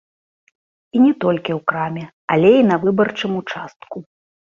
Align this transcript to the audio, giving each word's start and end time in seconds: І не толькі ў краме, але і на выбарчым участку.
І 0.95 1.01
не 1.03 1.09
толькі 1.25 1.51
ў 1.57 1.59
краме, 1.71 2.05
але 2.37 2.49
і 2.61 2.63
на 2.71 2.79
выбарчым 2.87 3.37
участку. 3.41 3.95